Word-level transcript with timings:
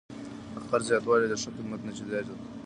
د 0.53 0.55
خرڅ 0.67 0.83
زیاتوالی 0.89 1.27
د 1.29 1.33
ښه 1.41 1.49
خدمت 1.55 1.81
نتیجه 1.89 2.21
ده. 2.27 2.35